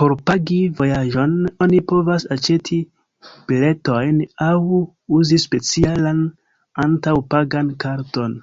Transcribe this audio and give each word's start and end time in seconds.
Por 0.00 0.12
pagi 0.30 0.58
vojaĝon 0.80 1.32
oni 1.68 1.78
povas 1.94 2.26
aĉeti 2.36 2.78
biletojn 3.52 4.20
aŭ 4.50 4.52
uzi 5.22 5.42
specialan 5.48 6.24
antaŭ-pagan 6.88 7.76
karton. 7.88 8.40